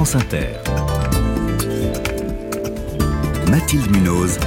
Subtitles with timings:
[0.00, 0.46] France Inter.
[3.50, 4.38] Mathilde Munoz.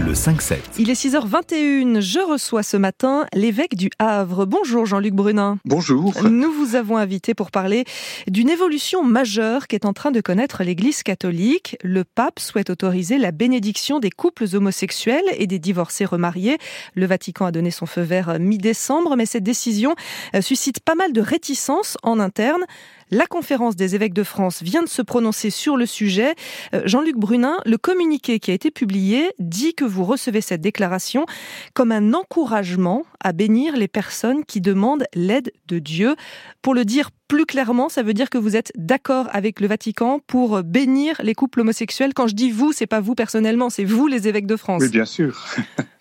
[0.00, 0.56] Le 5-7.
[0.78, 2.00] Il est 6h21.
[2.00, 4.46] Je reçois ce matin l'évêque du Havre.
[4.46, 5.58] Bonjour Jean-Luc Brunin.
[5.66, 6.14] Bonjour.
[6.24, 7.84] Nous vous avons invité pour parler
[8.28, 11.76] d'une évolution majeure qui est en train de connaître l'Église catholique.
[11.82, 16.56] Le pape souhaite autoriser la bénédiction des couples homosexuels et des divorcés remariés.
[16.94, 19.94] Le Vatican a donné son feu vert mi-décembre, mais cette décision
[20.34, 22.64] euh, suscite pas mal de réticences en interne.
[23.12, 26.34] La conférence des évêques de France vient de se prononcer sur le sujet.
[26.72, 31.26] Euh, Jean-Luc Brunin, le communiqué qui a été publié dit que vous recevez cette déclaration
[31.74, 36.16] comme un encouragement à bénir les personnes qui demandent l'aide de Dieu.
[36.62, 40.18] Pour le dire plus clairement, ça veut dire que vous êtes d'accord avec le Vatican
[40.26, 42.14] pour bénir les couples homosexuels.
[42.14, 44.80] Quand je dis vous, c'est pas vous personnellement, c'est vous les évêques de France.
[44.80, 45.44] Oui, bien sûr.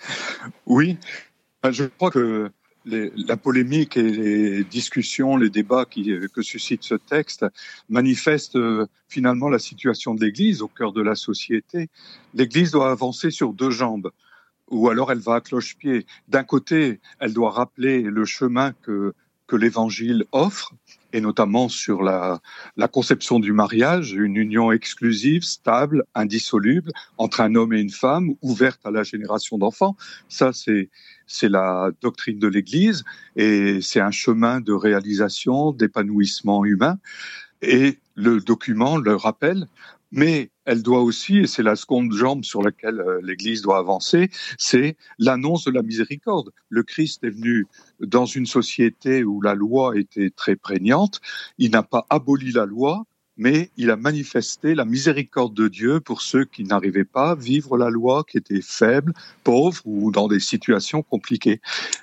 [0.66, 0.98] oui,
[1.70, 2.50] je crois que
[2.86, 7.46] la polémique et les discussions, les débats que suscite ce texte
[7.90, 11.90] manifestent euh, finalement la situation de l'Église au cœur de la société.
[12.34, 14.12] L'Église doit avancer sur deux jambes,
[14.70, 16.06] ou alors elle va à cloche-pied.
[16.28, 19.14] D'un côté, elle doit rappeler le chemin que
[19.52, 20.74] l'Évangile offre,
[21.14, 22.42] et notamment sur la,
[22.92, 28.82] conception du mariage, une union exclusive, stable, indissoluble entre un homme et une femme, ouverte
[28.86, 29.96] à la génération d'enfants.
[30.30, 30.90] Ça, c'est
[31.28, 33.06] c'est la doctrine de l'Église
[33.38, 36.98] et c'est un chemin de réalisation, d'épanouissement humain.
[37.62, 39.68] Et le document le rappelle,
[40.12, 44.30] mais elle doit aussi, et c'est la seconde jambe sur laquelle euh, l'Église doit avancer,
[44.58, 46.52] c'est l'annonce de la miséricorde.
[46.70, 47.68] Le Christ est venu
[48.00, 51.22] dans une société où la loi était très prégnante,
[51.58, 53.06] il n'a pas aboli la loi,
[53.38, 57.78] mais il a manifesté la miséricorde de Dieu pour ceux qui n'arrivaient pas à vivre
[57.78, 61.62] la loi, qui étaient faibles, pauvres ou dans des situations compliquées.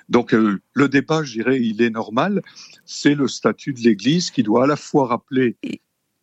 [0.09, 2.41] Donc euh, le débat, je dirais, il est normal.
[2.83, 5.55] C'est le statut de l'Église qui doit à la fois rappeler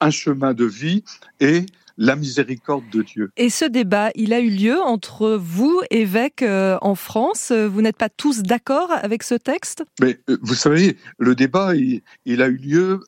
[0.00, 1.04] un chemin de vie
[1.40, 1.66] et
[1.98, 3.30] la miséricorde de Dieu.
[3.36, 7.52] Et ce débat, il a eu lieu entre vous, évêques euh, en France.
[7.52, 9.84] Vous n'êtes pas tous d'accord avec ce texte?
[10.00, 13.00] Mais euh, vous savez, le débat, il a eu lieu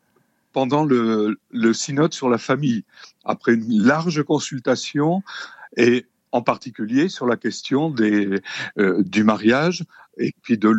[0.52, 1.38] pendant le,
[1.72, 2.84] synode sur la famille,
[3.24, 5.22] après une large consultation
[5.76, 8.40] et en particulier sur la question des,
[8.78, 9.84] euh, du mariage
[10.18, 10.70] et puis de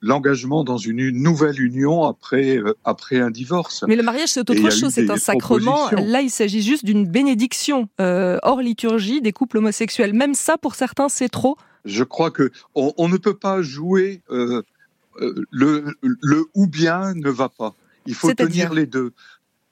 [0.00, 3.84] l'engagement dans une nouvelle union après, euh, après un divorce.
[3.86, 5.90] Mais le mariage, c'est autre chose, c'est un sacrement.
[5.92, 10.12] Là, il s'agit juste d'une bénédiction euh, hors liturgie des couples homosexuels.
[10.12, 11.56] Même ça, pour certains, c'est trop.
[11.84, 17.74] Je crois que on, ne peut pas jouer le, le ou bien ne va pas.
[18.06, 19.12] Il faut tenir les deux.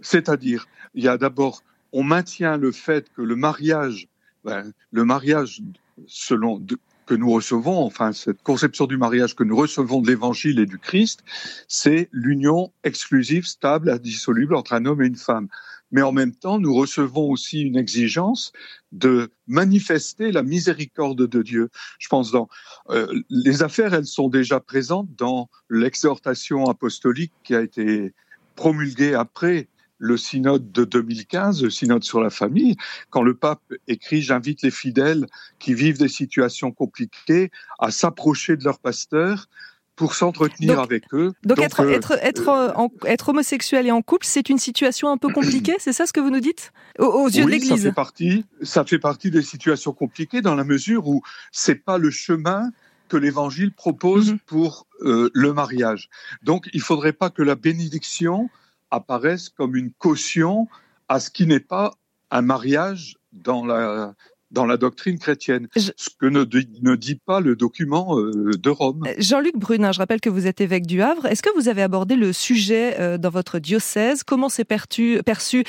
[0.00, 4.08] C'est-à-dire, il y a d'abord, on maintient le fait que le mariage,
[4.44, 5.62] ben, le mariage
[6.06, 6.58] selon
[7.06, 10.78] que nous recevons, enfin cette conception du mariage que nous recevons de l'Évangile et du
[10.78, 11.20] Christ,
[11.68, 15.48] c'est l'union exclusive, stable, indissoluble entre un homme et une femme.
[15.90, 18.52] Mais en même temps, nous recevons aussi une exigence
[18.90, 21.68] de manifester la miséricorde de Dieu.
[21.98, 22.48] Je pense dans
[22.90, 28.12] euh, les affaires, elles sont déjà présentes dans l'exhortation apostolique qui a été
[28.56, 29.68] promulguée après
[30.04, 32.76] le synode de 2015, le synode sur la famille,
[33.10, 35.26] quand le pape écrit J'invite les fidèles
[35.58, 39.48] qui vivent des situations compliquées à s'approcher de leur pasteur
[39.96, 41.32] pour s'entretenir avec eux.
[41.44, 45.16] Donc, être, euh, être, être, euh, être, homosexuel et en couple, c'est une situation un
[45.16, 46.72] peu compliquée, c'est ça ce que vous nous dites?
[46.98, 50.64] Aux, yeux de l'Église ça fait partie, ça fait partie des situations compliquées dans la
[50.64, 51.22] mesure où
[51.52, 52.70] c'est pas le chemin
[53.08, 54.38] que l'Évangile propose mhm.
[54.46, 56.08] pour euh, le mariage.
[56.42, 58.50] Donc, il faudrait pas que la bénédiction
[58.94, 60.68] apparaissent comme une caution
[61.08, 61.94] à ce qui n'est pas
[62.30, 64.14] un mariage dans la,
[64.54, 66.44] dans la doctrine chrétienne, ce que ne,
[66.82, 69.02] ne, dit pas le document euh, de Rome.
[69.06, 71.26] Euh, Jean-Luc Brunin, je rappelle que vous êtes évêque du Havre.
[71.26, 74.22] Est-ce que vous avez abordé le sujet euh, dans votre diocèse?
[74.22, 75.64] Comment c'est perçu, perçu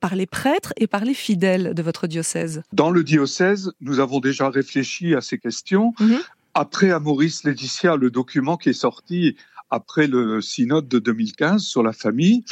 [0.00, 2.62] par les prêtres et par les fidèles de votre diocèse?
[2.72, 5.92] Dans le diocèse, nous avons déjà réfléchi à ces questions.
[6.00, 6.18] Mhm.
[6.54, 9.36] Après Maurice Laetitia, le document qui est sorti
[9.70, 12.44] après le synode de 2015 sur la famille,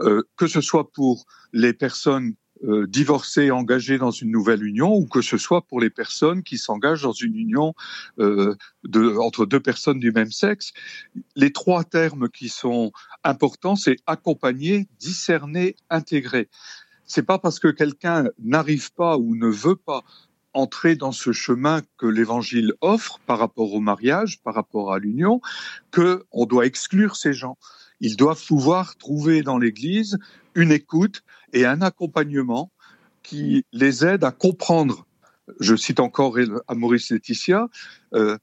[0.00, 5.06] euh, que ce soit pour les personnes euh, divorcées engagées dans une nouvelle union ou
[5.06, 7.74] que ce soit pour les personnes qui s'engagent dans une union
[8.18, 8.54] euh,
[9.18, 10.72] entre deux personnes du même sexe.
[11.36, 12.92] Les trois termes qui sont
[13.24, 16.50] importants, c'est accompagner, discerner, intégrer.
[17.06, 20.04] C'est pas parce que quelqu'un n'arrive pas ou ne veut pas
[20.52, 25.40] entrer dans ce chemin que l'Évangile offre par rapport au mariage, par rapport à l'union,
[25.90, 27.56] que on doit exclure ces gens.
[28.00, 30.18] Ils doivent pouvoir trouver dans l'Église
[30.54, 32.72] une écoute et un accompagnement
[33.22, 35.06] qui les aide à comprendre.
[35.60, 36.36] Je cite encore
[36.68, 37.68] à Maurice Laetitia,
[38.14, 38.38] euh,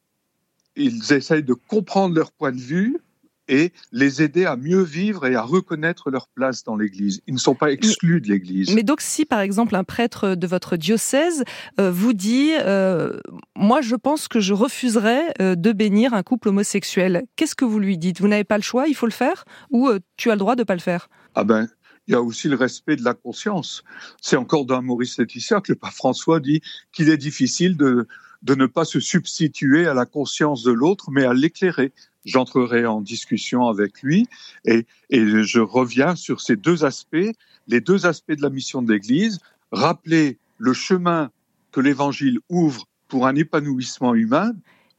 [0.75, 2.97] ils essayent de comprendre leur point de vue
[3.47, 7.21] et les aider à mieux vivre et à reconnaître leur place dans l'Église.
[7.27, 8.73] Ils ne sont pas exclus de l'Église.
[8.73, 11.43] Mais donc si par exemple un prêtre de votre diocèse
[11.79, 13.19] euh, vous dit euh,
[13.55, 17.79] moi je pense que je refuserais euh, de bénir un couple homosexuel, qu'est-ce que vous
[17.79, 18.21] lui dites?
[18.21, 19.45] Vous n'avez pas le choix, il faut le faire?
[19.71, 21.09] Ou tu as le droit de pas le faire?
[21.35, 21.67] Ah ben
[22.07, 23.83] il y a aussi le respect de la conscience.
[24.21, 26.61] C'est encore dans Maurice Laetitia que le pape François dit
[26.93, 28.07] qu'il est difficile de,
[28.43, 31.93] de ne pas se substituer à la conscience de l'autre, mais à l'éclairer.
[32.27, 34.27] J'entrerai en discussion avec lui
[34.65, 37.31] et, et je reviens sur ces deux aspects,
[37.67, 39.39] les deux aspects de la mission de l'Église,
[39.71, 41.31] rappeler le chemin
[41.71, 44.51] que l'Évangile ouvre pour un épanouissement humain,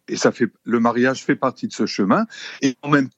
[0.08, 2.26] et ça fait le mariage fait partie de ce chemin,
[2.62, 3.10] et en même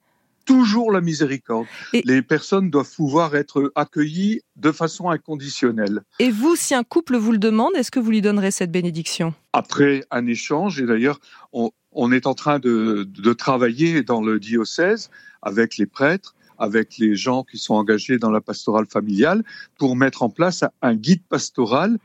[0.45, 1.67] toujours la miséricorde.
[1.93, 6.03] Les personnes doivent pouvoir être accueillies de façon inconditionnelle.
[6.19, 9.33] Et vous, si un couple vous le demande, est-ce que vous lui donnerez cette bénédiction?
[9.53, 11.21] Après un échange, et d'ailleurs,
[11.53, 11.71] on,
[12.13, 15.11] est en train de, travailler dans le diocèse
[15.43, 19.43] avec les prêtres, avec les gens qui sont engagés dans la pastorale familiale,
[19.79, 21.99] pour mettre en place un guide pastoral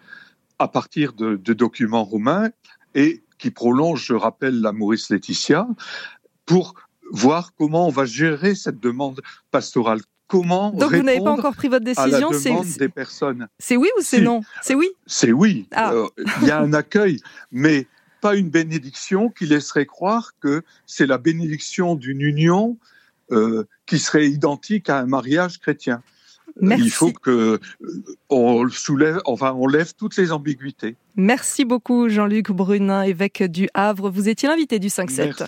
[0.60, 2.50] à partir de, de documents romains
[2.94, 5.68] et qui prolonge, je rappelle, la Maurice Laetitia,
[6.46, 6.76] pour
[7.12, 9.22] voir comment on va gérer cette demande
[9.52, 10.02] pastorale.
[10.28, 13.48] Comment Donc vous n'avez pas encore pris votre décision, c'est des personnes.
[13.60, 14.42] C'est oui ou c'est non?
[14.64, 14.90] C'est oui?
[15.06, 15.68] C'est oui.
[15.72, 15.94] Ah.
[15.94, 16.08] Euh,
[16.42, 17.20] il y a un accueil,
[17.52, 17.86] mais
[18.26, 22.76] pas une bénédiction qui laisserait croire que c'est la bénédiction d'une union
[23.32, 26.02] euh, qui serait identique à un mariage chrétien.
[26.60, 26.86] Merci.
[26.86, 30.96] Il faut que euh, on soulève, enfin, on lève toutes les ambiguïtés.
[31.16, 34.10] Merci beaucoup, Jean-Luc Brunin, évêque du Havre.
[34.10, 35.46] Vous étiez l'invité du 5-7.